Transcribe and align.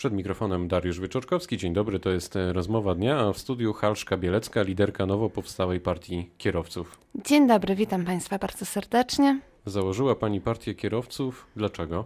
Przed 0.00 0.12
mikrofonem 0.12 0.68
Dariusz 0.68 1.00
Wyczorkowski. 1.00 1.56
Dzień 1.56 1.72
dobry, 1.72 1.98
to 1.98 2.10
jest 2.10 2.36
e, 2.36 2.52
rozmowa 2.52 2.94
dnia, 2.94 3.18
a 3.18 3.32
w 3.32 3.38
studiu 3.38 3.72
Halszka 3.72 4.16
Bielecka, 4.16 4.62
liderka 4.62 5.06
nowo 5.06 5.30
powstałej 5.30 5.80
partii 5.80 6.30
kierowców. 6.38 6.98
Dzień 7.14 7.48
dobry, 7.48 7.74
witam 7.74 8.04
Państwa 8.04 8.38
bardzo 8.38 8.64
serdecznie. 8.66 9.40
Założyła 9.66 10.14
Pani 10.14 10.40
partię 10.40 10.74
kierowców. 10.74 11.46
Dlaczego? 11.56 12.04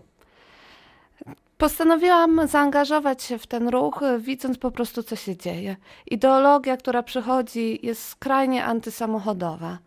Postanowiłam 1.58 2.48
zaangażować 2.48 3.22
się 3.22 3.38
w 3.38 3.46
ten 3.46 3.68
ruch, 3.68 4.00
widząc 4.18 4.58
po 4.58 4.70
prostu, 4.70 5.02
co 5.02 5.16
się 5.16 5.36
dzieje. 5.36 5.76
Ideologia, 6.06 6.76
która 6.76 7.02
przychodzi, 7.02 7.86
jest 7.86 8.08
skrajnie 8.08 8.64
antysamochodowa. 8.64 9.78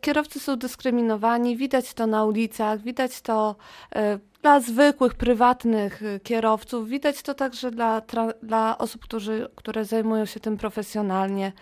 Kierowcy 0.00 0.40
są 0.40 0.56
dyskryminowani, 0.56 1.56
widać 1.56 1.94
to 1.94 2.06
na 2.06 2.24
ulicach, 2.24 2.80
widać 2.80 3.20
to 3.20 3.56
y, 3.96 4.31
dla 4.42 4.60
zwykłych, 4.60 5.14
prywatnych 5.14 6.02
y, 6.02 6.20
kierowców, 6.20 6.88
widać 6.88 7.22
to 7.22 7.34
także 7.34 7.70
dla, 7.70 8.02
dla 8.42 8.78
osób, 8.78 9.02
którzy, 9.02 9.48
które 9.54 9.84
zajmują 9.84 10.24
się 10.24 10.40
tym 10.40 10.56
profesjonalnie. 10.56 11.52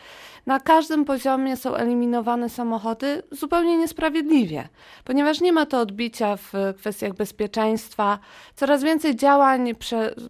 Na 0.47 0.61
każdym 0.61 1.05
poziomie 1.05 1.57
są 1.57 1.75
eliminowane 1.75 2.49
samochody 2.49 3.23
zupełnie 3.31 3.77
niesprawiedliwie, 3.77 4.69
ponieważ 5.05 5.41
nie 5.41 5.53
ma 5.53 5.67
to 5.67 5.81
odbicia 5.81 6.37
w 6.37 6.53
kwestiach 6.79 7.15
bezpieczeństwa. 7.15 8.19
Coraz 8.57 8.83
więcej 8.83 9.17
działań 9.17 9.75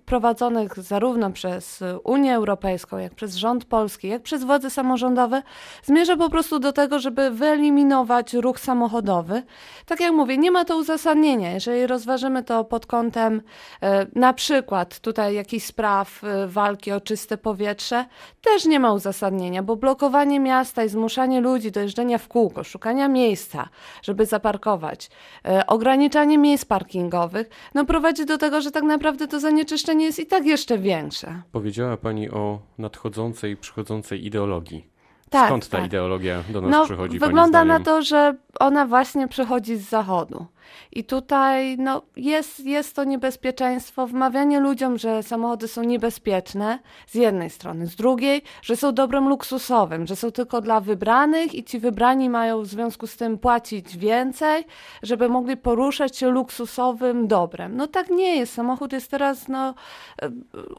prowadzonych 0.05 0.79
zarówno 0.83 1.31
przez 1.31 1.81
Unię 2.05 2.35
Europejską, 2.35 2.99
jak 2.99 3.15
przez 3.15 3.35
rząd 3.35 3.65
polski, 3.65 4.09
jak 4.09 4.23
przez 4.23 4.45
władze 4.45 4.71
samorządowe 4.71 5.43
zmierza 5.83 6.17
po 6.17 6.31
prostu 6.31 6.59
do 6.59 6.73
tego, 6.73 6.99
żeby 6.99 7.31
wyeliminować 7.31 8.35
ruch 8.35 8.61
samochodowy. 8.61 9.43
Tak 9.87 10.01
jak 10.01 10.13
mówię, 10.13 10.39
nie 10.39 10.51
ma 10.51 10.65
to 10.65 10.77
uzasadnienia. 10.77 11.53
Jeżeli 11.53 11.87
rozważymy 11.87 12.40
to 12.43 12.65
pod 12.65 12.87
kątem 12.87 13.43
e, 13.83 14.07
na 14.15 14.33
przykład 14.33 15.01
tutaj 15.01 15.35
jakichś 15.35 15.67
spraw 15.67 16.25
e, 16.25 16.47
walki 16.47 16.93
o 16.93 17.01
czyste 17.01 17.39
powietrze, 17.39 18.05
też 18.41 18.65
nie 18.65 18.81
ma 18.81 18.93
uzasadnienia, 18.93 19.63
bo 19.63 19.77
blokowanie 19.77 20.41
miasta 20.41 20.85
i 20.85 20.89
zmuszanie 20.89 21.41
ludzi 21.41 21.73
do 21.73 21.81
jeżdżenia 21.81 22.19
w 22.19 22.29
kółko, 22.29 22.65
szukania 22.65 23.09
miejsca, 23.09 23.69
żeby 24.03 24.27
zaparkować, 24.27 25.11
e, 25.45 25.67
ograniczanie 25.67 26.39
miejsc 26.39 26.65
parkingowych, 26.65 27.51
no 27.75 27.85
prowadzi 27.85 28.27
do 28.27 28.39
tego, 28.39 28.61
że 28.61 28.71
tak 28.71 28.85
naprawdę 28.85 29.29
to 29.29 29.41
zanieczyszczenie 29.41 30.05
jest 30.05 30.19
i 30.19 30.27
tak 30.27 30.47
jeszcze 30.47 30.79
większe. 30.79 31.43
Powiedziała 31.53 31.97
Pani 31.97 32.31
o 32.31 32.59
nadchodzącej, 32.79 33.57
przychodzącej 33.57 34.27
ideologii. 34.27 34.91
Tak, 35.31 35.47
Skąd 35.47 35.69
ta 35.69 35.77
tak. 35.77 35.87
ideologia 35.87 36.43
do 36.49 36.61
nas 36.61 36.71
no, 36.71 36.85
przychodzi? 36.85 37.19
Wygląda 37.19 37.65
na 37.65 37.81
to, 37.81 38.03
że 38.03 38.35
ona 38.61 38.87
właśnie 38.87 39.29
przychodzi 39.29 39.77
z 39.77 39.89
zachodu. 39.89 40.47
I 40.93 41.05
tutaj 41.05 41.79
no, 41.79 42.03
jest, 42.17 42.61
jest 42.61 42.97
to 42.97 43.05
niebezpieczeństwo, 43.05 44.07
wmawianie 44.07 44.61
ludziom, 44.61 44.99
że 44.99 45.23
samochody 45.23 45.69
są 45.69 45.83
niebezpieczne 45.83 46.79
z 47.07 47.15
jednej 47.15 47.51
strony, 47.51 47.87
z 47.87 47.97
drugiej, 47.97 48.43
że 48.63 48.77
są 48.77 48.93
dobrem 48.93 49.29
luksusowym, 49.29 50.07
że 50.07 50.17
są 50.17 50.31
tylko 50.31 50.61
dla 50.61 50.81
wybranych 50.81 51.55
i 51.55 51.65
ci 51.65 51.79
wybrani 51.79 52.31
mają 52.31 52.63
w 52.63 52.67
związku 52.67 53.07
z 53.07 53.17
tym 53.17 53.39
płacić 53.39 53.97
więcej, 53.97 54.65
żeby 55.03 55.29
mogli 55.29 55.57
poruszać 55.57 56.17
się 56.17 56.31
luksusowym 56.31 57.29
dobrem. 57.29 57.77
No 57.77 57.87
tak 57.87 58.11
nie 58.11 58.37
jest. 58.37 58.55
Samochód 58.55 58.93
jest 58.93 59.11
teraz 59.11 59.49
no, 59.49 59.75
e, 60.23 60.31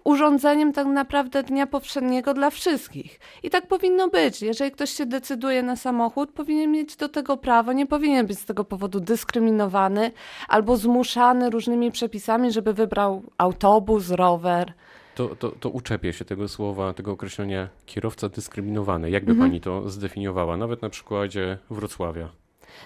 urządzeniem 0.04 0.74
tak 0.74 0.88
naprawdę 0.88 1.44
dnia 1.44 1.68
powszedniego 1.68 2.34
dla 2.34 2.50
wszystkich. 2.50 3.20
I 3.44 3.50
tak 3.50 3.68
powinno 3.68 4.08
być. 4.08 4.42
Jeżeli 4.42 4.72
ktoś 4.72 4.90
się 4.90 5.06
decyduje 5.06 5.64
na 5.64 5.76
samochód, 5.76 6.32
powinien 6.32 6.72
mieć 6.72 6.96
do 6.96 7.10
tego 7.10 7.38
prawo, 7.38 7.74
nie 7.74 7.86
powinien 7.86 8.28
być 8.28 8.40
z 8.40 8.46
tego 8.46 8.66
powodu 8.66 9.00
dyskryminowany 9.00 9.81
albo 10.48 10.78
zmuszany 10.78 11.50
różnymi 11.50 11.92
przepisami, 11.92 12.52
żeby 12.52 12.74
wybrał 12.74 13.24
autobus, 13.38 14.10
rower. 14.10 14.74
To, 15.16 15.36
to, 15.36 15.50
to 15.50 15.70
uczepię 15.70 16.14
się 16.14 16.26
tego 16.26 16.48
słowa, 16.48 16.94
tego 16.94 17.12
określenia 17.12 17.70
kierowca 17.86 18.30
dyskryminowany. 18.30 19.10
Jakby 19.10 19.32
mhm. 19.32 19.50
pani 19.50 19.62
to 19.62 19.90
zdefiniowała, 19.90 20.58
nawet 20.58 20.82
na 20.82 20.90
przykładzie 20.90 21.58
Wrocławia? 21.70 22.30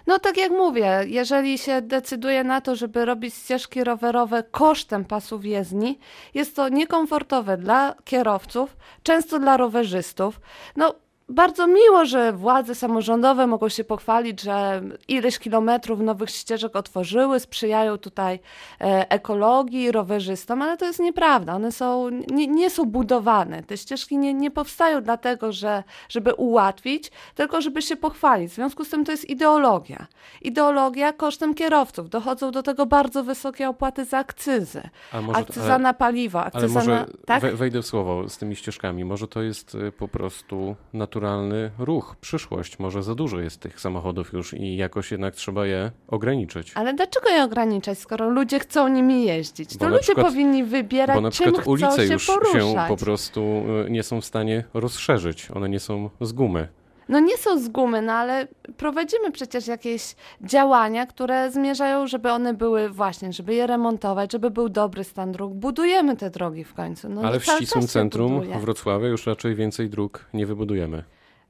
No 0.08 0.20
tak 0.20 0.38
jak 0.38 0.52
mówię, 0.52 1.04
jeżeli 1.08 1.58
się 1.58 1.82
decyduje 1.82 2.44
na 2.44 2.62
to, 2.62 2.76
żeby 2.76 3.06
robić 3.06 3.36
ścieżki 3.36 3.84
rowerowe 3.84 4.44
kosztem 4.44 5.06
pasów 5.06 5.46
jezdni, 5.46 6.00
jest 6.34 6.56
to 6.56 6.70
niekomfortowe 6.70 7.58
dla 7.58 7.96
kierowców, 8.04 8.78
często 9.04 9.40
dla 9.40 9.58
rowerzystów. 9.58 10.42
No 10.76 10.96
bardzo 11.30 11.68
miło, 11.68 12.06
że 12.06 12.34
władze 12.34 12.76
samorządowe 12.76 13.48
mogą 13.48 13.70
się 13.70 13.84
pochwalić, 13.84 14.42
że 14.42 14.82
ileś 15.08 15.40
kilometrów 15.40 16.00
nowych 16.00 16.30
ścieżek 16.30 16.76
otworzyły, 16.76 17.40
sprzyjają 17.40 17.98
tutaj 17.98 18.40
e, 18.82 19.12
ekologii, 19.12 19.92
rowerzystom, 19.92 20.62
ale 20.62 20.78
to 20.78 20.86
jest 20.86 21.00
nieprawda. 21.00 21.56
One 21.56 21.72
są, 21.72 22.10
nie, 22.10 22.48
nie 22.48 22.70
są 22.70 22.86
budowane. 22.86 23.64
Te 23.64 23.78
ścieżki 23.78 24.18
nie, 24.18 24.34
nie 24.34 24.52
powstają 24.52 25.02
dlatego, 25.02 25.52
że, 25.52 25.84
żeby 26.10 26.34
ułatwić, 26.34 27.12
tylko 27.36 27.62
żeby 27.62 27.82
się 27.82 27.96
pochwalić. 27.96 28.52
W 28.52 28.56
związku 28.56 28.86
z 28.86 28.90
tym 28.90 29.06
to 29.06 29.12
jest 29.12 29.30
ideologia. 29.30 30.08
Ideologia 30.42 31.14
kosztem 31.14 31.54
kierowców. 31.54 32.10
Dochodzą 32.10 32.52
do 32.52 32.64
tego 32.64 32.86
bardzo 32.86 33.24
wysokie 33.24 33.70
opłaty 33.70 34.06
za 34.06 34.18
akcyzy. 34.18 34.82
Może, 35.22 35.40
akcyza 35.40 35.74
ale, 35.74 35.84
na 35.84 35.94
paliwo, 35.94 36.42
akcyza 36.42 36.66
ale 36.66 36.74
może 36.74 36.92
na... 36.92 37.06
Tak? 37.26 37.56
Wejdę 37.56 37.82
w 37.82 37.86
słowo 37.86 38.30
z 38.30 38.38
tymi 38.38 38.56
ścieżkami. 38.56 39.06
Może 39.06 39.28
to 39.28 39.42
jest 39.42 39.76
e, 39.76 39.92
po 39.92 40.08
prostu 40.08 40.76
naturalne 40.94 41.15
naturalny 41.16 41.72
ruch, 41.78 42.16
przyszłość. 42.22 42.80
Może 42.80 43.04
za 43.04 43.16
dużo 43.16 43.40
jest 43.40 43.60
tych 43.60 43.80
samochodów 43.80 44.34
już 44.34 44.54
i 44.54 44.76
jakoś 44.76 45.12
jednak 45.12 45.36
trzeba 45.36 45.66
je 45.66 45.92
ograniczyć. 46.08 46.72
Ale 46.76 46.94
dlaczego 46.94 47.30
je 47.30 47.44
ograniczać, 47.44 48.00
skoro 48.00 48.30
ludzie 48.30 48.60
chcą 48.60 48.88
nimi 48.88 49.26
jeździć? 49.26 49.78
To 49.78 49.90
ludzie 49.90 50.00
przykład, 50.02 50.26
powinni 50.26 50.64
wybierać, 50.64 51.16
bo 51.16 51.22
na 51.22 51.32
czym 51.32 51.54
chcą 51.54 51.72
ulice 51.72 52.08
się 52.08 52.14
już 52.14 52.28
poruszać. 52.28 52.64
się 52.64 52.76
po 52.88 52.98
prostu 52.98 53.64
y, 53.88 53.92
nie 53.92 54.04
są 54.04 54.22
w 54.22 54.26
stanie 54.26 54.64
rozszerzyć. 54.74 55.52
One 55.52 55.70
nie 55.70 55.80
są 55.80 56.10
z 56.22 56.32
gumy. 56.32 56.68
No 57.10 57.20
nie 57.20 57.38
są 57.38 57.60
z 57.60 57.68
gumy, 57.68 58.02
no 58.02 58.14
ale 58.14 58.48
prowadzimy 58.78 59.32
przecież 59.32 59.68
jakieś 59.68 60.16
działania, 60.42 61.06
które 61.06 61.52
zmierzają, 61.52 62.08
żeby 62.08 62.32
one 62.32 62.54
były 62.54 62.90
właśnie, 62.90 63.34
żeby 63.34 63.54
je 63.54 63.68
remontować, 63.68 64.32
żeby 64.32 64.52
był 64.52 64.70
dobry 64.70 65.04
stan 65.04 65.32
dróg. 65.32 65.54
Budujemy 65.54 66.16
te 66.16 66.30
drogi 66.30 66.64
w 66.64 66.74
końcu. 66.74 67.10
No, 67.10 67.22
ale 67.22 67.40
w 67.40 67.46
ścisłym 67.46 67.88
centrum 67.88 68.42
Wrocławia 68.60 69.08
już 69.08 69.26
raczej 69.26 69.56
więcej 69.56 69.90
dróg 69.90 70.26
nie 70.34 70.46
wybudujemy. 70.46 71.04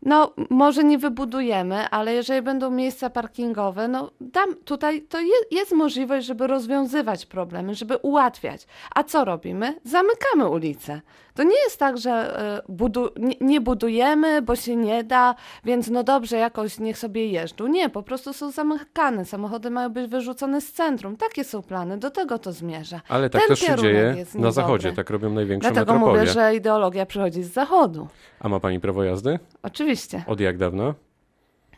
No, 0.05 0.33
może 0.49 0.83
nie 0.83 0.97
wybudujemy, 0.97 1.89
ale 1.89 2.13
jeżeli 2.13 2.41
będą 2.41 2.71
miejsca 2.71 3.09
parkingowe, 3.09 3.87
no 3.87 4.11
tam, 4.33 4.55
tutaj 4.55 5.01
to 5.01 5.19
je, 5.19 5.33
jest 5.51 5.71
możliwość, 5.71 6.27
żeby 6.27 6.47
rozwiązywać 6.47 7.25
problemy, 7.25 7.75
żeby 7.75 7.97
ułatwiać. 7.97 8.67
A 8.95 9.03
co 9.03 9.25
robimy? 9.25 9.79
Zamykamy 9.83 10.49
ulice. 10.49 11.01
To 11.33 11.43
nie 11.43 11.63
jest 11.63 11.79
tak, 11.79 11.97
że 11.97 12.11
e, 12.11 12.61
budu 12.69 13.09
nie, 13.17 13.35
nie, 13.41 13.61
budujemy, 13.61 14.41
bo 14.41 14.55
się 14.55 14.75
nie 14.75 15.03
da, 15.03 15.35
więc 15.63 15.89
no 15.89 16.03
dobrze, 16.03 16.37
jakoś 16.37 16.79
niech 16.79 16.97
sobie 16.97 17.27
jeżdżą. 17.27 17.67
Nie, 17.67 17.89
po 17.89 18.03
prostu 18.03 18.33
są 18.33 18.51
zamykane. 18.51 19.25
Samochody 19.25 19.69
mają 19.69 19.89
być 19.89 20.09
wyrzucone 20.09 20.61
z 20.61 20.71
centrum. 20.71 21.17
Takie 21.17 21.43
są 21.43 21.61
plany, 21.61 21.97
do 21.97 22.11
tego 22.11 22.39
to 22.39 22.51
zmierza. 22.51 23.01
Ale 23.09 23.29
tak 23.29 23.41
Ten 23.41 23.49
też 23.49 23.59
się 23.59 23.75
dzieje 23.75 24.25
na 24.35 24.51
zachodzie, 24.51 24.93
tak 24.93 25.09
robią 25.09 25.29
największe 25.29 25.71
Dlatego 25.71 25.93
metropolie. 25.93 26.19
mówię, 26.21 26.31
że 26.33 26.55
ideologia 26.55 27.05
przychodzi 27.05 27.43
z 27.43 27.53
zachodu. 27.53 28.07
A 28.39 28.49
ma 28.49 28.59
pani 28.59 28.79
prawo 28.79 29.03
jazdy? 29.03 29.39
Oczywiście. 29.63 29.94
Od 30.27 30.39
jak 30.39 30.57
dawna? 30.57 30.93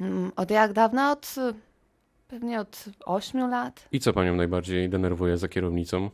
Mm, 0.01 0.31
od 0.35 0.51
jak 0.51 0.73
dawna? 0.73 1.11
Od 1.11 1.35
pewnie 2.27 2.59
od 2.59 2.85
8 3.05 3.49
lat. 3.49 3.87
I 3.91 3.99
co 3.99 4.13
panią 4.13 4.35
najbardziej 4.35 4.89
denerwuje 4.89 5.37
za 5.37 5.47
kierownicą? 5.47 6.09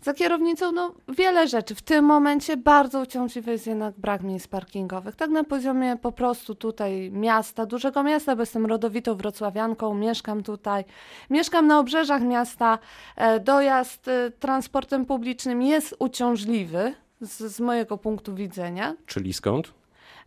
Za 0.00 0.14
kierownicą 0.14 0.72
no, 0.72 0.94
wiele 1.08 1.48
rzeczy. 1.48 1.74
W 1.74 1.82
tym 1.82 2.04
momencie 2.04 2.56
bardzo 2.56 3.00
uciążliwy 3.00 3.50
jest 3.50 3.66
jednak 3.66 3.94
brak 3.98 4.22
miejsc 4.22 4.46
parkingowych. 4.46 5.16
Tak 5.16 5.30
na 5.30 5.44
poziomie 5.44 5.96
po 6.02 6.12
prostu 6.12 6.54
tutaj 6.54 7.10
miasta, 7.10 7.66
dużego 7.66 8.02
miasta, 8.02 8.36
bo 8.36 8.42
jestem 8.42 8.66
rodowitą 8.66 9.14
wrocławianką, 9.14 9.94
mieszkam 9.94 10.42
tutaj. 10.42 10.84
Mieszkam 11.30 11.66
na 11.66 11.78
obrzeżach 11.78 12.22
miasta. 12.22 12.78
E, 13.16 13.40
dojazd 13.40 14.08
e, 14.08 14.30
transportem 14.30 15.06
publicznym 15.06 15.62
jest 15.62 15.96
uciążliwy 15.98 16.94
z, 17.20 17.38
z 17.38 17.60
mojego 17.60 17.98
punktu 17.98 18.34
widzenia. 18.34 18.94
Czyli 19.06 19.32
skąd? 19.32 19.72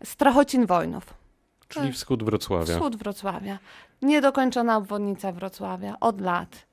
Strachocin 0.04 0.66
Wojnów. 0.66 1.19
Czyli 1.70 1.92
wschód 1.92 2.24
Wrocławia. 2.24 2.76
Wschód 2.76 2.96
Wrocławia. 2.96 3.60
Niedokończona 4.02 4.78
obwodnica 4.78 5.32
Wrocławia 5.32 6.00
od 6.00 6.22
lat. 6.22 6.68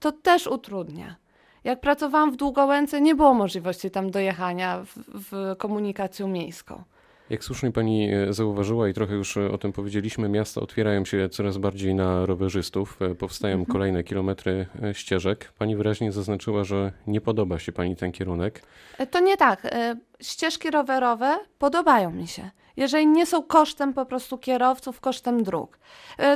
To 0.00 0.12
też 0.12 0.46
utrudnia. 0.46 1.16
Jak 1.64 1.80
pracowałam 1.80 2.32
w 2.32 2.36
Długołęce, 2.36 3.00
nie 3.00 3.14
było 3.14 3.34
możliwości 3.34 3.90
tam 3.90 4.10
dojechania 4.10 4.84
w, 4.84 4.96
w 4.96 5.56
komunikacją 5.58 6.28
miejską. 6.28 6.82
Jak 7.30 7.44
słusznie 7.44 7.72
pani 7.72 8.10
e, 8.12 8.32
zauważyła 8.32 8.88
i 8.88 8.94
trochę 8.94 9.14
już 9.14 9.36
e, 9.36 9.52
o 9.52 9.58
tym 9.58 9.72
powiedzieliśmy, 9.72 10.28
miasta 10.28 10.60
otwierają 10.60 11.04
się 11.04 11.28
coraz 11.28 11.58
bardziej 11.58 11.94
na 11.94 12.26
rowerzystów, 12.26 13.02
e, 13.02 13.14
powstają 13.14 13.54
mhm. 13.54 13.72
kolejne 13.72 14.04
kilometry 14.04 14.66
ścieżek. 14.92 15.52
Pani 15.58 15.76
wyraźnie 15.76 16.12
zaznaczyła, 16.12 16.64
że 16.64 16.92
nie 17.06 17.20
podoba 17.20 17.58
się 17.58 17.72
pani 17.72 17.96
ten 17.96 18.12
kierunek. 18.12 18.62
To 19.10 19.20
nie 19.20 19.36
tak. 19.36 19.74
Ścieżki 20.20 20.70
rowerowe 20.70 21.38
podobają 21.58 22.10
mi 22.10 22.28
się. 22.28 22.50
jeżeli 22.76 23.06
nie 23.06 23.26
są 23.26 23.42
kosztem 23.42 23.94
po 23.94 24.06
prostu 24.06 24.38
kierowców, 24.38 25.00
kosztem 25.00 25.42
dróg. 25.42 25.78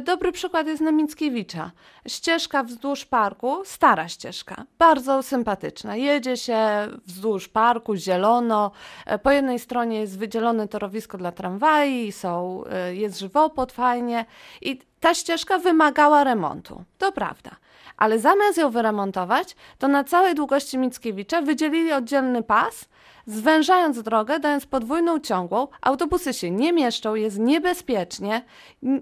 Dobry 0.05 0.33
przykład 0.33 0.67
jest 0.67 0.83
na 0.83 0.93
Mickiewicza. 0.93 1.71
Ścieżka 2.09 2.63
wzdłuż 2.63 3.05
parku, 3.05 3.65
stara 3.65 4.09
ścieżka, 4.09 4.65
bardzo 4.79 5.23
sympatyczna. 5.23 5.97
Jedzie 5.97 6.37
się 6.37 6.59
wzdłuż 7.07 7.49
parku, 7.49 7.97
zielono. 7.97 8.71
Po 9.23 9.31
jednej 9.31 9.59
stronie 9.59 10.01
jest 10.01 10.19
wydzielone 10.19 10.69
torowisko 10.79 11.19
dla 11.19 11.33
tramwaji, 11.33 12.13
są, 12.13 12.65
e, 12.71 12.95
jest 12.95 13.19
żywopłot 13.19 13.73
fajnie 13.73 14.25
i 14.63 14.79
ta 15.01 15.15
ścieżka 15.15 15.59
wymagała 15.59 16.25
remontu. 16.25 16.85
To 16.99 17.13
prawda 17.13 17.51
ale 17.99 18.19
zamiast 18.19 18.59
ją 18.59 18.71
wyremontować, 18.71 19.57
to 19.79 19.89
na 19.89 20.05
całej 20.05 20.35
długości 20.35 20.79
Mickiewicza 20.79 21.43
wydzielili 21.43 21.93
oddzielny 21.93 22.43
pas, 22.43 22.89
zwężając 23.29 24.03
drogę, 24.03 24.41
dając 24.41 24.67
podwójną 24.67 25.21
ciągłą. 25.21 25.69
Autobusy 25.81 26.35
się 26.35 26.51
nie 26.51 26.73
mieszczą, 26.73 27.15
jest 27.15 27.39
niebezpiecznie, 27.39 28.43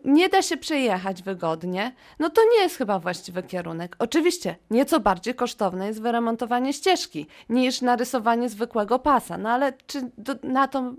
nie 0.04 0.28
da 0.28 0.42
się 0.42 0.56
przejechać 0.56 1.22
wygodnie. 1.22 1.92
No 2.18 2.30
to 2.30 2.40
nie 2.54 2.62
jest 2.62 2.76
chyba 2.76 2.98
właściwy 2.98 3.42
kierunek. 3.42 3.96
Oczywiście 3.98 4.56
nieco 4.70 5.00
bardziej 5.00 5.34
kosztowne 5.34 5.86
jest 5.86 6.02
wyremontowanie 6.02 6.72
ścieżki 6.72 7.26
niż 7.48 7.80
narysowanie 7.82 8.48
zwykłego 8.48 8.98
pasa. 8.98 9.38
No 9.38 9.50
ale 9.50 9.72
czy 9.86 10.10
do, 10.18 10.34
na 10.42 10.68
to 10.68 10.92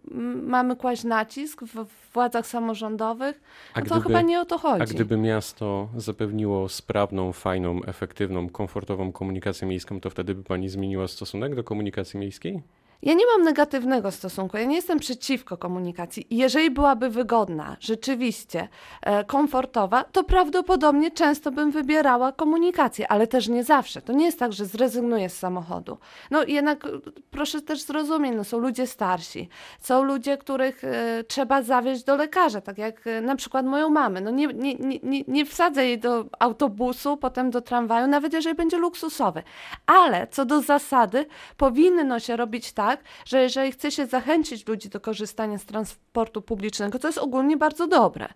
mamy 0.43 0.75
kłaść 0.75 1.03
nacisk 1.03 1.61
w 1.63 2.06
władzach 2.17 2.47
samorządowych? 2.47 3.41
No 3.75 3.85
to 3.85 4.01
chyba 4.01 4.21
nie 4.21 4.41
o 4.41 4.45
to 4.45 4.57
chodzi. 4.57 4.83
A 4.83 4.85
gdyby 4.85 5.17
miasto 5.17 5.89
zapewniło 5.97 6.69
sprawną, 6.69 7.31
fajną, 7.33 7.81
efektywną, 7.83 8.49
komfortową 8.49 9.11
komunikację 9.11 9.67
miejską, 9.67 10.01
to 10.01 10.09
wtedy 10.09 10.35
by 10.35 10.43
pani 10.43 10.69
zmieniła 10.69 11.07
stosunek 11.07 11.55
do 11.55 11.63
komunikacji 11.63 12.19
miejskiej? 12.19 12.61
Ja 13.01 13.13
nie 13.13 13.25
mam 13.25 13.45
negatywnego 13.45 14.11
stosunku, 14.11 14.57
ja 14.57 14.63
nie 14.63 14.75
jestem 14.75 14.99
przeciwko 14.99 15.57
komunikacji. 15.57 16.27
Jeżeli 16.29 16.71
byłaby 16.71 17.09
wygodna, 17.09 17.77
rzeczywiście 17.79 18.67
e, 19.01 19.23
komfortowa, 19.23 20.03
to 20.03 20.23
prawdopodobnie 20.23 21.11
często 21.11 21.51
bym 21.51 21.71
wybierała 21.71 22.31
komunikację, 22.31 23.11
ale 23.11 23.27
też 23.27 23.47
nie 23.47 23.63
zawsze. 23.63 24.01
To 24.01 24.13
nie 24.13 24.25
jest 24.25 24.39
tak, 24.39 24.53
że 24.53 24.65
zrezygnuję 24.65 25.29
z 25.29 25.37
samochodu. 25.37 25.97
No 26.31 26.43
jednak 26.43 26.85
e, 26.85 26.89
proszę 27.31 27.61
też 27.61 27.81
zrozumieć, 27.81 28.33
no, 28.35 28.43
są 28.43 28.57
ludzie 28.57 28.87
starsi, 28.87 29.49
są 29.79 30.03
ludzie, 30.03 30.37
których 30.37 30.83
e, 30.83 31.23
trzeba 31.27 31.61
zawieźć 31.61 32.03
do 32.03 32.15
lekarza, 32.15 32.61
tak 32.61 32.77
jak 32.77 33.07
e, 33.07 33.21
na 33.21 33.35
przykład 33.35 33.65
moją 33.65 33.89
mamę. 33.89 34.21
No 34.21 34.31
nie, 34.31 34.47
nie, 34.47 34.75
nie, 35.03 35.23
nie 35.27 35.45
wsadzę 35.45 35.85
jej 35.85 35.99
do 35.99 36.25
autobusu, 36.39 37.17
potem 37.17 37.51
do 37.51 37.61
tramwaju, 37.61 38.07
nawet 38.07 38.33
jeżeli 38.33 38.55
będzie 38.55 38.77
luksusowy. 38.77 39.43
Ale 39.85 40.27
co 40.27 40.45
do 40.45 40.61
zasady, 40.61 41.25
powinno 41.57 42.19
się 42.19 42.35
robić 42.35 42.71
tak, 42.73 42.86
tak, 42.87 43.03
że 43.25 43.41
jeżeli 43.41 43.71
chce 43.71 43.91
się 43.91 44.05
zachęcić 44.05 44.67
ludzi 44.67 44.89
do 44.89 44.99
korzystania 44.99 45.57
z 45.57 45.65
transportu 45.65 46.41
publicznego, 46.41 46.99
to 46.99 47.07
jest 47.07 47.17
ogólnie 47.17 47.57
bardzo 47.57 47.87
dobre, 47.87 48.27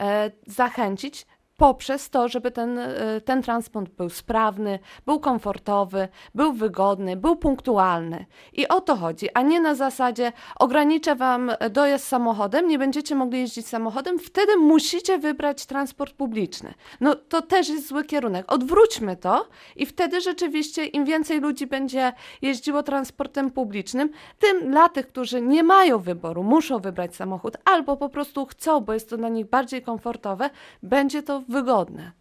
e, 0.00 0.30
zachęcić, 0.46 1.26
poprzez 1.56 2.10
to, 2.10 2.28
żeby 2.28 2.50
ten, 2.50 2.78
e, 2.78 3.20
ten 3.24 3.42
transport 3.42 3.90
był 3.90 4.10
sprawny, 4.10 4.78
był 5.06 5.20
komfortowy, 5.20 6.08
był 6.34 6.52
wygodny, 6.52 7.16
był 7.16 7.36
punktualny. 7.36 8.26
I 8.52 8.68
o 8.68 8.80
to 8.80 8.96
chodzi, 8.96 9.28
a 9.34 9.42
nie 9.42 9.60
na 9.60 9.74
zasadzie 9.74 10.32
ograniczę 10.58 11.14
wam 11.14 11.52
dojazd 11.70 12.06
samochodem, 12.06 12.68
nie 12.68 12.78
będziecie 12.78 13.14
mogli 13.14 13.40
jeździć 13.40 13.66
samochodem, 13.66 14.18
wtedy 14.18 14.56
musicie 14.56 15.18
wybrać 15.18 15.66
transport 15.66 16.14
publiczny. 16.14 16.74
No 17.00 17.14
to 17.14 17.42
też 17.42 17.68
jest 17.68 17.88
zły 17.88 18.04
kierunek. 18.04 18.52
Odwróćmy 18.52 19.16
to 19.16 19.46
i 19.76 19.86
wtedy 19.86 20.20
rzeczywiście 20.20 20.86
im 20.86 21.04
więcej 21.04 21.40
ludzi 21.40 21.66
będzie 21.66 22.12
jeździło 22.42 22.82
transportem 22.82 23.50
publicznym, 23.50 24.10
tym 24.38 24.70
dla 24.70 24.88
tych, 24.88 25.08
którzy 25.08 25.42
nie 25.42 25.62
mają 25.62 25.98
wyboru, 25.98 26.42
muszą 26.42 26.78
wybrać 26.78 27.16
samochód 27.16 27.56
albo 27.64 27.96
po 27.96 28.08
prostu 28.08 28.46
chcą, 28.46 28.80
bo 28.80 28.92
jest 28.92 29.10
to 29.10 29.16
dla 29.16 29.28
nich 29.28 29.46
bardziej 29.46 29.82
komfortowe, 29.82 30.50
będzie 30.82 31.22
to 31.22 31.43
wygodne. 31.48 32.12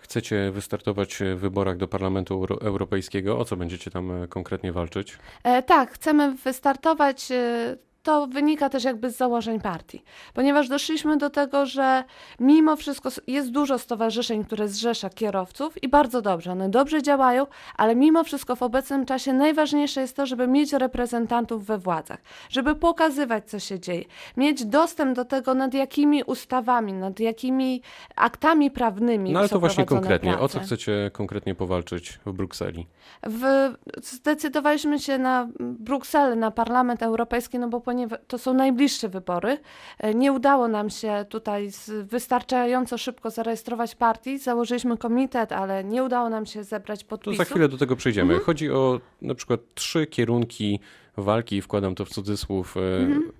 Chcecie 0.00 0.50
wystartować 0.50 1.18
w 1.36 1.38
wyborach 1.38 1.76
do 1.76 1.88
Parlamentu 1.88 2.46
Europejskiego. 2.60 3.38
O 3.38 3.44
co 3.44 3.56
będziecie 3.56 3.90
tam 3.90 4.22
e, 4.22 4.28
konkretnie 4.28 4.72
walczyć? 4.72 5.18
E, 5.44 5.62
tak, 5.62 5.92
chcemy 5.92 6.34
wystartować. 6.34 7.30
E, 7.30 7.76
to 8.04 8.26
wynika 8.26 8.68
też 8.68 8.84
jakby 8.84 9.10
z 9.10 9.16
założeń 9.16 9.60
partii, 9.60 10.02
ponieważ 10.34 10.68
doszliśmy 10.68 11.16
do 11.16 11.30
tego, 11.30 11.66
że 11.66 12.04
mimo 12.40 12.76
wszystko 12.76 13.08
jest 13.26 13.50
dużo 13.50 13.78
stowarzyszeń, 13.78 14.44
które 14.44 14.68
zrzesza 14.68 15.10
kierowców 15.10 15.82
i 15.82 15.88
bardzo 15.88 16.22
dobrze, 16.22 16.52
one 16.52 16.68
dobrze 16.68 17.02
działają, 17.02 17.46
ale 17.76 17.96
mimo 17.96 18.24
wszystko 18.24 18.56
w 18.56 18.62
obecnym 18.62 19.06
czasie 19.06 19.32
najważniejsze 19.32 20.00
jest 20.00 20.16
to, 20.16 20.26
żeby 20.26 20.46
mieć 20.46 20.72
reprezentantów 20.72 21.66
we 21.66 21.78
władzach, 21.78 22.18
żeby 22.50 22.74
pokazywać, 22.74 23.50
co 23.50 23.58
się 23.58 23.80
dzieje, 23.80 24.04
mieć 24.36 24.64
dostęp 24.64 25.16
do 25.16 25.24
tego, 25.24 25.54
nad 25.54 25.74
jakimi 25.74 26.24
ustawami, 26.24 26.92
nad 26.92 27.20
jakimi 27.20 27.82
aktami 28.16 28.70
prawnymi. 28.70 29.32
No 29.32 29.38
ale 29.38 29.48
to 29.48 29.60
właśnie 29.60 29.84
konkretnie, 29.84 30.30
prace. 30.30 30.44
o 30.44 30.48
co 30.48 30.60
chcecie 30.60 31.10
konkretnie 31.12 31.54
powalczyć 31.54 32.20
w 32.26 32.32
Brukseli? 32.32 32.86
W, 33.22 33.72
zdecydowaliśmy 34.02 34.98
się 34.98 35.18
na 35.18 35.48
Brukselę, 35.60 36.36
na 36.36 36.50
Parlament 36.50 37.02
Europejski, 37.02 37.58
no 37.58 37.68
bo 37.68 37.80
ponieważ 37.94 38.18
to 38.26 38.38
są 38.38 38.54
najbliższe 38.54 39.08
wybory. 39.08 39.58
E, 39.98 40.14
nie 40.14 40.32
udało 40.32 40.68
nam 40.68 40.90
się 40.90 41.24
tutaj 41.28 41.70
wystarczająco 42.02 42.98
szybko 42.98 43.30
zarejestrować 43.30 43.94
partii. 43.94 44.38
Założyliśmy 44.38 44.96
komitet, 44.96 45.52
ale 45.52 45.84
nie 45.84 46.04
udało 46.04 46.28
nam 46.28 46.46
się 46.46 46.64
zebrać 46.64 47.04
podpisów. 47.04 47.38
To 47.38 47.44
za 47.44 47.50
chwilę 47.50 47.68
do 47.68 47.78
tego 47.78 47.96
przejdziemy. 47.96 48.32
Mhm. 48.32 48.46
Chodzi 48.46 48.70
o 48.70 49.00
na 49.22 49.34
przykład 49.34 49.60
trzy 49.74 50.06
kierunki 50.06 50.80
walki, 51.16 51.62
wkładam 51.62 51.94
to 51.94 52.04
w 52.04 52.08
cudzysłów, 52.08 52.76
e, 52.76 52.80
mhm 52.80 53.32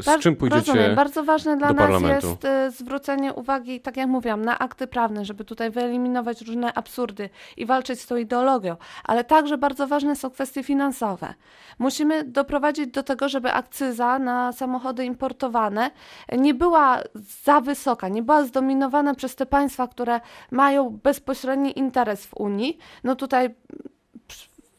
z 0.00 0.06
Bar 0.06 0.20
czym 0.20 0.36
pójdziecie 0.36 0.72
rozumiem. 0.72 0.96
Bardzo 0.96 1.24
ważne 1.24 1.56
dla 1.56 1.72
nas 1.72 1.76
parlamentu. 1.76 2.26
jest 2.26 2.44
y, 2.44 2.70
zwrócenie 2.70 3.34
uwagi, 3.34 3.80
tak 3.80 3.96
jak 3.96 4.08
mówiłam, 4.08 4.44
na 4.44 4.58
akty 4.58 4.86
prawne, 4.86 5.24
żeby 5.24 5.44
tutaj 5.44 5.70
wyeliminować 5.70 6.42
różne 6.42 6.74
absurdy 6.74 7.30
i 7.56 7.66
walczyć 7.66 8.00
z 8.00 8.06
tą 8.06 8.16
ideologią, 8.16 8.76
ale 9.04 9.24
także 9.24 9.58
bardzo 9.58 9.86
ważne 9.86 10.16
są 10.16 10.30
kwestie 10.30 10.62
finansowe. 10.62 11.34
Musimy 11.78 12.24
doprowadzić 12.24 12.86
do 12.86 13.02
tego, 13.02 13.28
żeby 13.28 13.52
akcyza 13.52 14.18
na 14.18 14.52
samochody 14.52 15.04
importowane 15.04 15.90
nie 16.38 16.54
była 16.54 17.02
za 17.44 17.60
wysoka, 17.60 18.08
nie 18.08 18.22
była 18.22 18.44
zdominowana 18.44 19.14
przez 19.14 19.36
te 19.36 19.46
państwa, 19.46 19.88
które 19.88 20.20
mają 20.50 20.90
bezpośredni 20.90 21.78
interes 21.78 22.26
w 22.26 22.34
Unii. 22.34 22.78
No 23.04 23.16
tutaj 23.16 23.54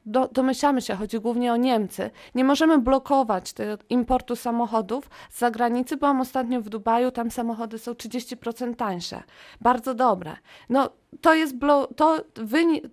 do, 0.06 0.28
domyślamy 0.28 0.82
się, 0.82 0.96
chodzi 0.96 1.20
głównie 1.20 1.54
o 1.54 1.58
Niemcy. 1.58 2.12
Nie 2.36 2.44
możemy 2.44 2.78
blokować 2.78 3.54
importu 3.90 4.36
samochodów 4.36 5.10
z 5.30 5.40
zagranicy. 5.40 5.98
Byłam 5.98 6.22
ostatnio 6.22 6.62
w 6.62 6.70
Dubaju, 6.70 7.12
tam 7.12 7.32
samochody 7.32 7.80
są 7.80 7.92
30% 7.92 8.76
tańsze. 8.76 9.24
Bardzo 9.62 9.94
dobre. 9.94 10.36
No, 10.70 10.90
to 11.22 11.34
jest 11.34 11.56
to, 11.96 12.18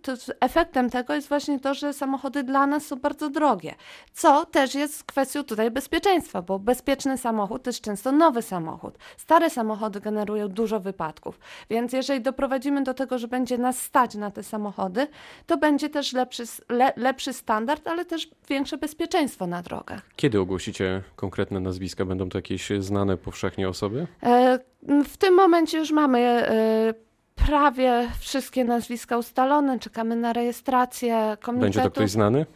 to 0.03 0.13
efektem 0.41 0.91
tego 0.91 1.15
jest 1.15 1.29
właśnie 1.29 1.61
to, 1.61 1.75
że 1.75 1.93
samochody 1.93 2.43
dla 2.43 2.67
nas 2.67 2.87
są 2.87 2.97
bardzo 2.97 3.31
drogie, 3.31 3.75
co 4.13 4.47
też 4.47 4.75
jest 4.75 5.05
kwestią 5.05 5.45
tutaj 5.45 5.71
bezpieczeństwa, 5.71 6.43
bo 6.43 6.59
bezpieczny 6.59 7.19
samochód 7.19 7.63
to 7.63 7.71
jest 7.71 7.81
często 7.81 8.13
nowy 8.13 8.43
samochód. 8.43 8.99
Stare 9.17 9.51
samochody 9.51 10.01
generują 10.01 10.49
dużo 10.49 10.81
wypadków, 10.81 11.39
więc 11.71 11.93
jeżeli 11.93 12.21
doprowadzimy 12.21 12.83
do 12.83 12.95
tego, 12.95 13.19
że 13.19 13.29
będzie 13.29 13.59
nas 13.59 13.83
stać 13.83 14.15
na 14.15 14.31
te 14.31 14.43
samochody, 14.43 15.07
to 15.47 15.57
będzie 15.57 15.89
też 15.89 16.13
lepszy, 16.13 16.43
le, 16.69 16.93
lepszy 16.97 17.33
standard, 17.33 17.89
ale 17.89 18.05
też 18.05 18.31
większe 18.49 18.79
bezpieczeństwo 18.79 19.47
na 19.47 19.63
drogach. 19.63 20.03
Kiedy 20.17 20.41
ogłosicie 20.41 21.03
konkretne 21.17 21.61
nazwiska? 21.61 22.05
Będą 22.05 22.29
to 22.29 22.39
jakieś 22.39 22.69
znane 22.79 23.17
powszechnie 23.17 23.69
osoby? 23.69 24.07
E, 24.23 24.59
w 25.05 25.17
tym 25.17 25.35
momencie 25.35 25.79
już 25.79 25.91
mamy 25.91 26.19
e, 26.19 27.10
prawie 27.47 28.09
wszystkie 28.19 28.65
nazwiska 28.65 29.19
ustalone, 29.19 29.79
czekamy 29.79 30.17
na 30.17 30.33
rejestrację 30.33 31.37
komitetu. 31.41 31.65
Będzie 31.65 31.81
to 31.83 31.91
ktoś 31.91 32.11
znany? 32.11 32.47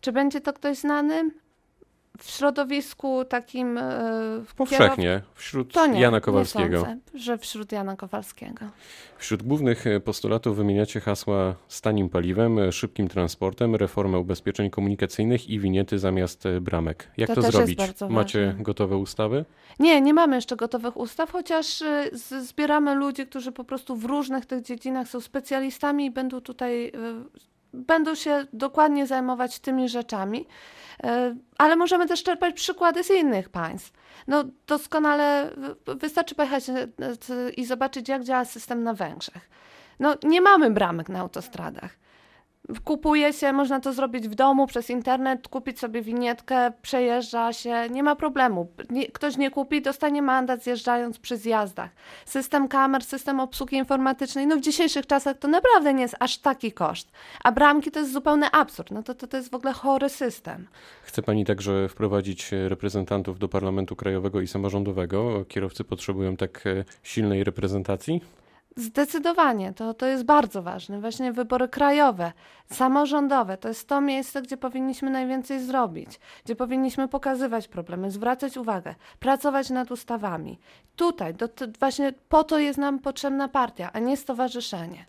Czy 0.00 0.12
będzie 0.12 0.40
to 0.40 0.52
ktoś 0.52 0.78
znany? 0.78 1.30
W 2.18 2.30
środowisku 2.30 3.24
takim 3.24 3.78
e, 3.78 4.44
powszechnie, 4.56 5.22
wśród 5.34 5.74
nie, 5.92 6.00
Jana 6.00 6.20
Kowalskiego. 6.20 6.78
Nie 6.78 6.84
sądzę, 6.84 7.00
że 7.14 7.38
wśród 7.38 7.72
Jana 7.72 7.96
Kowalskiego. 7.96 8.66
Wśród 9.18 9.42
głównych 9.42 9.86
e, 9.86 10.00
postulatów 10.00 10.56
wymieniacie 10.56 11.00
hasła 11.00 11.54
z 11.68 11.80
tanim 11.80 12.08
paliwem, 12.08 12.58
e, 12.58 12.72
szybkim 12.72 13.08
transportem, 13.08 13.74
reformę 13.74 14.18
ubezpieczeń 14.18 14.70
komunikacyjnych 14.70 15.50
i 15.50 15.60
winiety 15.60 15.98
zamiast 15.98 16.44
bramek. 16.60 17.10
Jak 17.16 17.28
to, 17.28 17.34
to 17.34 17.52
zrobić? 17.52 17.78
Macie 18.08 18.46
ważne. 18.46 18.62
gotowe 18.62 18.96
ustawy? 18.96 19.44
Nie, 19.78 20.00
nie 20.00 20.14
mamy 20.14 20.36
jeszcze 20.36 20.56
gotowych 20.56 20.96
ustaw, 20.96 21.32
chociaż 21.32 21.82
zbieramy 22.42 22.94
ludzi, 22.94 23.26
którzy 23.26 23.52
po 23.52 23.64
prostu 23.64 23.96
w 23.96 24.04
różnych 24.04 24.46
tych 24.46 24.62
dziedzinach 24.62 25.08
są 25.08 25.20
specjalistami 25.20 26.04
i 26.04 26.10
będą 26.10 26.40
tutaj 26.40 26.92
będą 27.74 28.14
się 28.14 28.46
dokładnie 28.52 29.06
zajmować 29.06 29.58
tymi 29.58 29.88
rzeczami, 29.88 30.46
e, 31.04 31.36
ale 31.58 31.76
możemy 31.76 32.08
też 32.08 32.22
czerpać 32.22 32.54
przykłady 32.54 33.04
z 33.04 33.10
innych 33.10 33.48
państw. 33.48 33.92
No 34.26 34.44
doskonale 34.66 35.50
wystarczy 35.86 36.34
pojechać 36.34 36.68
e, 36.68 36.86
i 37.56 37.64
zobaczyć, 37.64 38.08
jak 38.08 38.24
działa 38.24 38.44
system 38.44 38.82
na 38.82 38.94
Węgrzech. 38.94 39.50
No 40.00 40.14
nie 40.22 40.40
mamy 40.40 40.70
bramek 40.70 41.08
na 41.08 41.20
autostradach. 41.20 42.03
Kupuje 42.84 43.32
się, 43.32 43.52
można 43.52 43.80
to 43.80 43.92
zrobić 43.92 44.28
w 44.28 44.34
domu, 44.34 44.66
przez 44.66 44.90
internet, 44.90 45.48
kupić 45.48 45.78
sobie 45.78 46.02
winietkę, 46.02 46.72
przejeżdża 46.82 47.52
się, 47.52 47.88
nie 47.90 48.02
ma 48.02 48.16
problemu. 48.16 48.68
Nie, 48.90 49.06
ktoś 49.06 49.36
nie 49.36 49.50
kupi, 49.50 49.82
dostanie 49.82 50.22
mandat 50.22 50.62
zjeżdżając 50.62 51.18
przy 51.18 51.36
zjazdach. 51.36 51.90
System 52.26 52.68
kamer, 52.68 53.04
system 53.04 53.40
obsługi 53.40 53.76
informatycznej, 53.76 54.46
no 54.46 54.56
w 54.56 54.60
dzisiejszych 54.60 55.06
czasach 55.06 55.38
to 55.38 55.48
naprawdę 55.48 55.94
nie 55.94 56.02
jest 56.02 56.16
aż 56.20 56.38
taki 56.38 56.72
koszt. 56.72 57.12
A 57.44 57.52
bramki 57.52 57.90
to 57.90 57.98
jest 57.98 58.12
zupełny 58.12 58.50
absurd, 58.50 58.90
no 58.90 59.02
to, 59.02 59.14
to, 59.14 59.26
to 59.26 59.36
jest 59.36 59.50
w 59.50 59.54
ogóle 59.54 59.72
chory 59.72 60.08
system. 60.08 60.66
Chce 61.02 61.22
Pani 61.22 61.44
także 61.44 61.88
wprowadzić 61.88 62.50
reprezentantów 62.68 63.38
do 63.38 63.48
Parlamentu 63.48 63.96
Krajowego 63.96 64.40
i 64.40 64.46
Samorządowego. 64.46 65.44
Kierowcy 65.48 65.84
potrzebują 65.84 66.36
tak 66.36 66.66
e, 66.66 66.84
silnej 67.02 67.44
reprezentacji? 67.44 68.20
Zdecydowanie, 68.76 69.72
to, 69.72 69.94
to 69.94 70.06
jest 70.06 70.24
bardzo 70.24 70.62
ważne. 70.62 71.00
Właśnie 71.00 71.32
wybory 71.32 71.68
krajowe, 71.68 72.32
samorządowe 72.72 73.56
to 73.56 73.68
jest 73.68 73.88
to 73.88 74.00
miejsce, 74.00 74.42
gdzie 74.42 74.56
powinniśmy 74.56 75.10
najwięcej 75.10 75.64
zrobić, 75.64 76.20
gdzie 76.44 76.56
powinniśmy 76.56 77.08
pokazywać 77.08 77.68
problemy, 77.68 78.10
zwracać 78.10 78.56
uwagę, 78.56 78.94
pracować 79.20 79.70
nad 79.70 79.90
ustawami. 79.90 80.58
Tutaj, 80.96 81.34
do, 81.34 81.48
właśnie 81.80 82.12
po 82.28 82.44
to 82.44 82.58
jest 82.58 82.78
nam 82.78 82.98
potrzebna 82.98 83.48
partia, 83.48 83.90
a 83.92 83.98
nie 83.98 84.16
stowarzyszenie. 84.16 85.06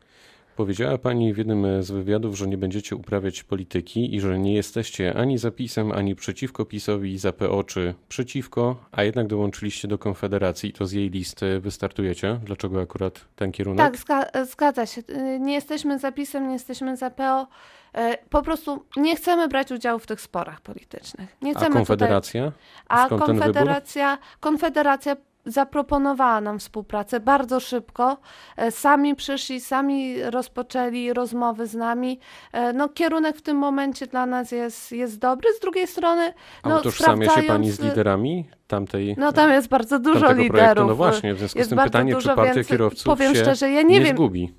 Powiedziała 0.56 0.98
Pani 0.98 1.34
w 1.34 1.38
jednym 1.38 1.84
z 1.84 1.92
wywiadów, 1.92 2.38
że 2.38 2.48
nie 2.48 2.58
będziecie 2.58 2.96
uprawiać 2.96 3.44
polityki 3.44 4.16
i 4.16 4.20
że 4.20 4.40
nie 4.40 4.54
jesteście 4.54 5.14
ani 5.14 5.38
za 5.38 5.52
PiSem, 5.52 5.92
ani 5.92 6.16
przeciwko 6.16 6.66
PiSowi, 6.66 7.18
za 7.18 7.34
PO 7.34 7.64
czy 7.64 7.94
przeciwko, 8.10 8.76
a 8.92 9.04
jednak 9.04 9.28
dołączyliście 9.28 9.88
do 9.88 9.98
Konfederacji, 9.98 10.74
to 10.74 10.86
z 10.86 10.92
jej 10.92 11.10
listy 11.10 11.60
wystartujecie. 11.60 12.40
Dlaczego 12.44 12.82
akurat 12.82 13.26
ten 13.36 13.52
kierunek? 13.52 13.86
Tak, 13.86 13.98
zga 13.98 14.46
zgadza 14.46 14.86
się. 14.86 15.02
Nie 15.40 15.54
jesteśmy 15.54 16.00
za 16.00 16.12
PiSem, 16.12 16.48
nie 16.48 16.54
jesteśmy 16.54 16.98
za 16.98 17.10
PO. 17.10 17.48
E, 17.94 18.18
po 18.30 18.42
prostu 18.42 18.86
nie 18.98 19.16
chcemy 19.16 19.48
brać 19.48 19.72
udziału 19.72 20.00
w 20.00 20.08
tych 20.08 20.22
sporach 20.22 20.62
politycznych. 20.62 21.38
Nie 21.42 21.56
chcemy 21.56 21.76
a 21.76 21.78
Konfederacja? 21.78 22.46
Tutaj... 22.46 22.60
A 22.88 23.06
Skąd 23.06 23.24
Konfederacja, 23.24 24.18
Konfederacja 24.40 25.16
zaproponowała 25.46 26.42
nam 26.42 26.60
współpracę 26.60 27.20
bardzo 27.20 27.60
szybko. 27.60 28.18
E, 28.58 28.72
sami 28.72 29.16
przyszli, 29.16 29.62
sami 29.62 30.24
rozpoczęli 30.24 31.14
rozmowy 31.14 31.68
z 31.68 31.76
nami. 31.76 32.20
E, 32.52 32.74
no, 32.74 32.90
kierunek 32.90 33.38
w 33.38 33.42
tym 33.42 33.58
momencie 33.58 34.08
dla 34.08 34.26
nas 34.26 34.52
jest, 34.52 34.92
jest 34.92 35.20
dobry. 35.20 35.54
Z 35.54 35.60
drugiej 35.60 35.88
strony, 35.88 36.34
no, 36.66 36.76
A 36.76 36.80
utożsamia 36.80 37.30
się 37.30 37.44
pani 37.44 37.72
z 37.72 37.80
liderami 37.80 38.46
tamtej 38.68 39.16
No 39.18 39.32
tam 39.32 39.52
jest 39.52 39.68
bardzo 39.68 40.00
dużo 40.00 40.34
liderów. 40.34 40.52
Projektu. 40.52 40.86
No 40.86 40.96
właśnie, 40.96 41.34
w 41.34 41.38
związku 41.38 41.64
z 41.64 41.68
tym 41.68 41.78
pytanie, 41.78 42.16
czy 42.16 42.36
partia 42.36 42.64
kierowców 42.64 43.04
powiem 43.04 43.36
się 43.36 43.42
szczerze, 43.42 43.72
ja 43.72 43.82
nie, 43.82 44.00
nie 44.00 44.02
wiem, 44.02 44.16
zgubi? 44.16 44.54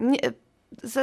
Nie, 0.00 0.18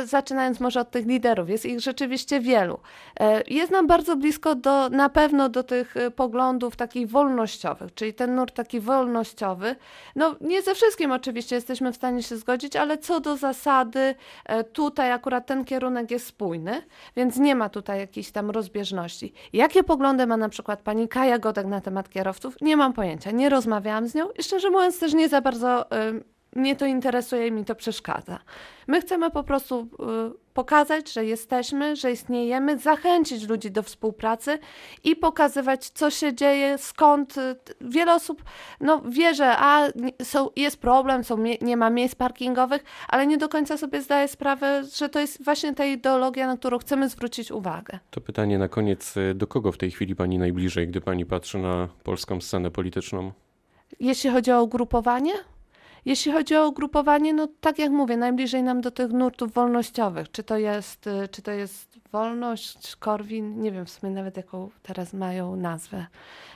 zaczynając 0.05 0.59
może 0.59 0.79
od 0.79 0.91
tych 0.91 1.05
liderów, 1.05 1.49
jest 1.49 1.65
ich 1.65 1.79
rzeczywiście 1.79 2.39
wielu. 2.39 2.79
E, 3.19 3.43
jest 3.47 3.71
nam 3.71 3.87
bardzo 3.87 4.15
blisko 4.15 4.55
do, 4.55 4.89
na 4.89 5.09
pewno 5.09 5.49
do 5.49 5.63
tych 5.63 5.97
e, 5.97 6.11
poglądów 6.11 6.75
takich 6.75 7.09
wolnościowych, 7.09 7.93
czyli 7.93 8.13
ten 8.13 8.35
nurt 8.35 8.55
taki 8.55 8.79
wolnościowy. 8.79 9.75
No 10.15 10.35
nie 10.41 10.61
ze 10.61 10.75
wszystkim 10.75 11.11
oczywiście 11.11 11.55
jesteśmy 11.55 11.91
w 11.91 11.95
stanie 11.95 12.23
się 12.23 12.37
zgodzić, 12.37 12.75
ale 12.75 12.97
co 12.97 13.19
do 13.19 13.37
zasady, 13.37 14.15
e, 14.45 14.63
tutaj 14.63 15.11
akurat 15.11 15.45
ten 15.45 15.65
kierunek 15.65 16.11
jest 16.11 16.27
spójny, 16.27 16.81
więc 17.15 17.37
nie 17.37 17.55
ma 17.55 17.69
tutaj 17.69 17.99
jakiejś 17.99 18.31
tam 18.31 18.49
rozbieżności. 18.49 19.33
Jakie 19.53 19.83
poglądy 19.83 20.27
ma 20.27 20.37
na 20.37 20.49
przykład 20.49 20.81
pani 20.81 21.07
Kaja 21.07 21.39
Godek 21.39 21.67
na 21.67 21.81
temat 21.81 22.09
kierowców? 22.09 22.55
Nie 22.61 22.77
mam 22.77 22.93
pojęcia, 22.93 23.31
nie 23.31 23.49
rozmawiałam 23.49 24.07
z 24.07 24.15
nią 24.15 24.29
i 24.39 24.43
szczerze 24.43 24.69
mówiąc 24.69 24.99
też 24.99 25.13
nie 25.13 25.29
za 25.29 25.41
bardzo 25.41 25.85
mnie 26.55 26.75
to 26.75 26.86
interesuje 26.86 27.48
i 27.48 27.51
mi 27.51 27.65
to 27.65 27.75
przeszkadza. 27.75 28.39
My 28.88 29.01
chcemy 29.01 29.31
po 29.31 29.43
prostu 29.43 29.81
y, 29.81 30.53
pokazać, 30.53 31.13
że 31.13 31.25
jesteśmy, 31.25 31.95
że 31.95 32.12
istniejemy, 32.12 32.77
zachęcić 32.77 33.48
ludzi 33.50 33.72
do 33.72 33.83
współpracy 33.83 34.60
i 35.03 35.15
pokazywać, 35.15 35.89
co 35.89 36.10
się 36.10 36.33
dzieje, 36.33 36.77
skąd. 36.77 37.38
Y, 37.38 37.55
wiele 37.81 38.15
osób 38.15 38.43
no, 38.81 39.01
wie, 39.10 39.36
że 39.36 39.57
a, 39.57 39.88
są, 40.24 40.50
jest 40.55 40.77
problem, 40.77 41.24
są, 41.24 41.38
nie 41.62 41.77
ma 41.77 41.89
miejsc 41.89 42.15
parkingowych, 42.15 42.83
ale 43.07 43.27
nie 43.27 43.38
do 43.38 43.50
końca 43.50 43.77
sobie 43.77 44.01
zdaje 44.01 44.27
sprawę, 44.27 44.83
że 44.95 45.10
to 45.10 45.19
jest 45.19 45.43
właśnie 45.43 45.74
ta 45.74 45.86
ideologia, 45.86 46.48
na 46.48 46.57
którą 46.57 46.77
chcemy 46.77 47.10
zwrócić 47.10 47.51
uwagę. 47.51 48.00
To 48.10 48.22
pytanie 48.22 48.57
na 48.57 48.67
koniec. 48.67 49.15
Do 49.36 49.48
kogo 49.48 49.72
w 49.72 49.77
tej 49.77 49.91
chwili 49.91 50.15
pani 50.15 50.38
najbliżej, 50.38 50.88
gdy 50.88 51.01
pani 51.01 51.25
patrzy 51.25 51.57
na 51.57 51.89
polską 52.03 52.41
scenę 52.41 52.72
polityczną? 52.72 53.31
Jeśli 54.00 54.29
chodzi 54.29 54.51
o 54.51 54.63
ugrupowanie? 54.63 55.33
Jeśli 56.05 56.31
chodzi 56.31 56.55
o 56.55 56.67
ugrupowanie, 56.67 57.33
no 57.33 57.48
tak 57.62 57.79
jak 57.79 57.91
mówię, 57.91 58.17
najbliżej 58.17 58.63
nam 58.63 58.81
do 58.81 58.91
tych 58.91 59.12
nurtów 59.12 59.53
wolnościowych. 59.53 60.31
Czy 60.31 60.43
to 60.43 60.57
jest, 60.57 61.07
y, 61.07 61.27
czy 61.27 61.41
to 61.41 61.51
jest 61.51 62.00
wolność, 62.12 62.95
Korwin, 62.95 63.62
nie 63.62 63.72
wiem 63.72 63.86
w 63.86 63.89
sumie 63.89 64.12
nawet 64.12 64.38
jaką 64.38 64.69
teraz 64.83 65.13
mają 65.13 65.55
nazwę. 65.55 66.05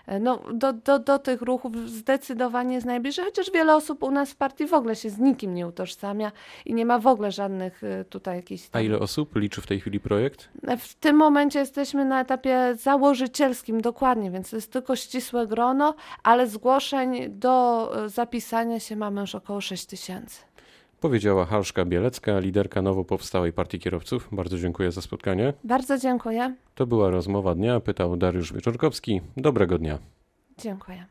E, 0.08 0.20
no, 0.20 0.40
do, 0.54 0.74
do, 0.74 1.00
do 1.00 1.20
tych 1.20 1.42
ruchów 1.42 1.90
zdecydowanie 1.90 2.76
jest 2.76 2.88
najbliżej, 2.88 3.26
chociaż 3.26 3.52
wiele 3.52 3.76
osób 3.76 4.04
u 4.04 4.12
nas 4.12 4.32
w 4.32 4.36
partii 4.36 4.68
w 4.68 4.74
ogóle 4.74 4.96
się 4.96 5.10
z 5.10 5.18
nikim 5.18 5.54
nie 5.54 5.68
utożsamia 5.68 6.32
i 6.66 6.74
nie 6.74 6.86
ma 6.86 7.00
w 7.00 7.08
ogóle 7.08 7.32
żadnych 7.32 7.84
y, 7.84 8.06
tutaj 8.10 8.36
jakichś... 8.36 8.70
Tam... 8.70 8.80
A 8.80 8.84
ile 8.84 9.00
osób 9.00 9.36
liczy 9.36 9.62
w 9.62 9.68
tej 9.68 9.80
chwili 9.80 10.00
projekt? 10.00 10.50
E, 10.68 10.78
w 10.78 10.96
tym 10.96 11.16
momencie 11.16 11.60
jesteśmy 11.60 12.06
na 12.06 12.22
etapie 12.22 12.76
założycielskim 12.76 13.82
dokładnie, 13.82 14.32
więc 14.32 14.50
to 14.50 14.56
jest 14.56 14.72
tylko 14.72 14.96
ścisłe 14.96 15.48
grono, 15.48 15.96
ale 16.24 16.48
zgłoszeń 16.48 17.30
do 17.30 17.90
y, 18.06 18.10
zapisania 18.10 18.80
się 18.80 18.96
mamy 18.96 19.22
już 19.22 19.36
około 19.38 19.62
6 19.62 19.86
tysięcy. 19.86 20.42
Powiedziała 21.00 21.46
Halszka 21.46 21.86
Bielecka, 21.86 22.40
liderka 22.40 22.82
nowo 22.82 23.04
powstałej 23.04 23.54
Partii 23.54 23.80
Kierowców. 23.80 24.30
Bardzo 24.32 24.58
dziękuję 24.58 24.92
za 24.92 25.02
spotkanie. 25.02 25.54
Bardzo 25.64 25.98
dziękuję. 25.98 26.56
To 26.76 26.88
była 26.88 27.10
rozmowa 27.10 27.56
dnia, 27.56 27.80
pytał 27.80 28.18
Dariusz 28.18 28.54
Wieczorkowski. 28.54 29.22
Dobrego 29.38 29.78
dnia. 29.78 30.00
Dziękuję. 30.58 31.06